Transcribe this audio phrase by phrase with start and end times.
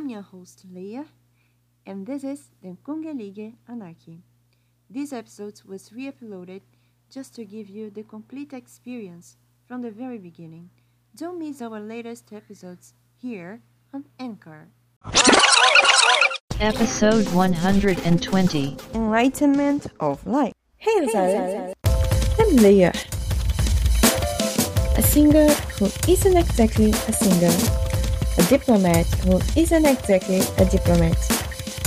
[0.00, 1.04] I'm your host Leah,
[1.84, 4.22] and this is the Kungelige Anarchy.
[4.88, 6.62] This episode was re uploaded
[7.10, 9.36] just to give you the complete experience
[9.68, 10.70] from the very beginning.
[11.14, 13.60] Don't miss our latest episodes here
[13.92, 14.68] on Anchor.
[16.60, 20.54] Episode 120 Enlightenment of Life.
[20.78, 21.74] Hey, Lazarus.
[22.38, 22.94] I'm Leah.
[24.96, 27.79] A singer who isn't exactly a singer.
[28.50, 31.16] Diplomat who isn't exactly a diplomat.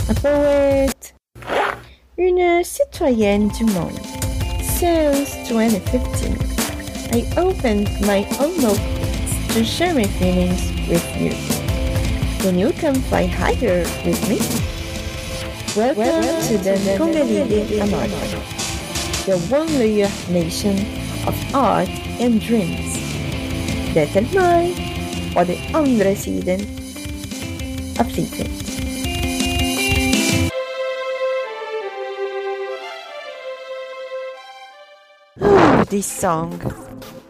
[0.07, 1.13] A poet.
[2.17, 3.99] Une citoyenne du monde.
[4.61, 6.37] Since 2015,
[7.11, 11.31] I opened my own notebooks to share my feelings with you.
[12.39, 14.39] Can you come fly higher with me?
[15.75, 18.39] Welcome, to the Kongalili Anarchy,
[19.25, 20.79] the one layer nation
[21.27, 21.89] of art
[22.21, 22.95] and dreams.
[23.93, 24.92] That's är
[25.35, 26.59] mig och den andra sidan
[27.99, 28.47] av fliken.
[35.89, 36.59] This song,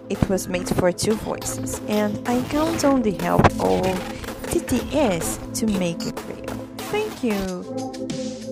[0.10, 3.86] it was made for two voices, and I count on the help of
[4.48, 6.58] TTS to make it real.
[6.92, 7.64] Thank you,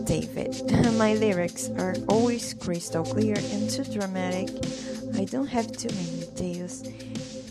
[0.06, 0.70] David.
[0.98, 4.50] My lyrics are always crystal clear and too dramatic.
[5.16, 6.84] I don't have too many details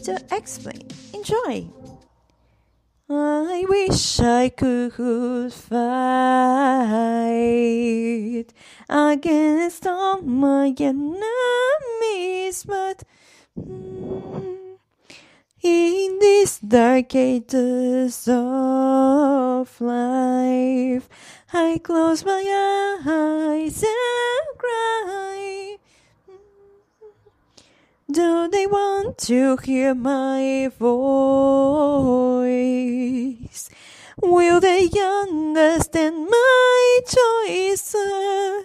[0.02, 0.86] to explain.
[1.14, 1.66] Enjoy!
[3.12, 4.92] I wish I could
[5.52, 5.74] fight
[8.88, 13.02] against all my enemies, but
[13.58, 14.76] mm,
[15.60, 21.08] in these dark ages of life,
[21.52, 23.19] I close my eyes
[28.12, 30.90] Do they want to hear my voice?
[34.20, 38.64] Will they understand my choices?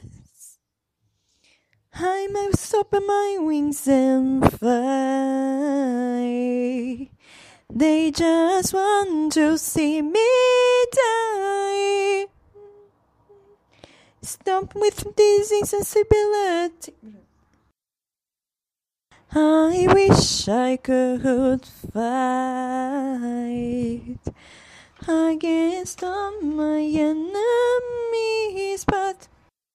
[1.93, 4.71] I must open my wings and fly.
[7.71, 10.27] They just want to see me
[10.91, 12.25] die.
[14.23, 16.95] Stop with this insensibility.
[19.37, 22.55] I wish I could fight
[25.05, 27.35] against all my enemies,
[28.85, 29.27] but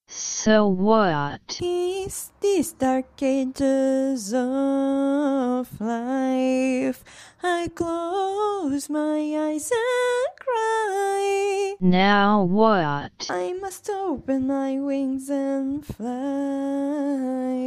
[0.07, 1.59] So what?
[1.61, 7.03] is these dark ages of life?
[7.43, 11.75] I close my eyes and cry.
[11.79, 13.27] Now what?
[13.29, 17.60] I must open my wings and fly.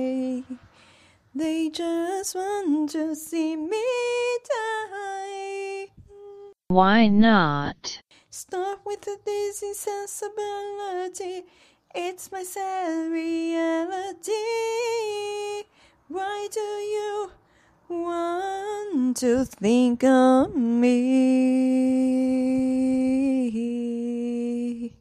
[1.36, 3.82] They just want to see me
[4.48, 5.88] die.
[6.68, 7.98] Why not?
[8.30, 11.42] Stop with this insensibility.
[11.92, 14.30] It's my sad reality.
[16.06, 17.32] Why do you
[17.88, 21.24] want to think of me?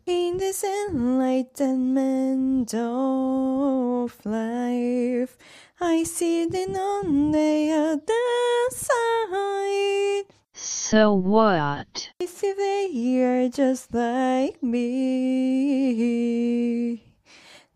[0.08, 5.38] In this enlightenment of life,
[5.86, 10.24] I see them on the other side.
[10.54, 12.10] So what?
[12.22, 14.80] I see they are just like me.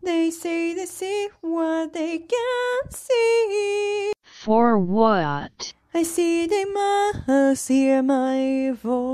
[0.02, 4.12] They say they see what they can't see.
[4.24, 5.74] For what?
[5.92, 9.04] I see they must hear my voice.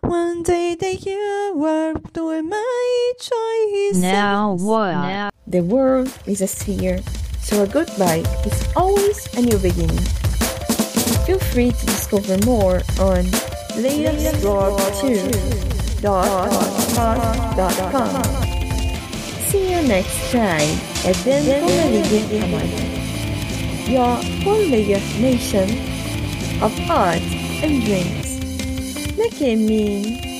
[0.00, 3.96] One day they you are doing my choice.
[4.00, 4.92] Now what?
[4.92, 6.98] Now The world is a sphere,
[7.38, 10.02] so a goodbye is always a new beginning.
[11.22, 13.30] Feel free to discover more on
[13.78, 14.42] layup2.com.
[19.46, 20.74] See you next time
[21.06, 22.66] at Den Komaligin Aman,
[23.86, 25.70] your one layer nation
[26.60, 27.22] of art
[27.62, 28.42] and dreams.
[29.16, 30.35] Look at me.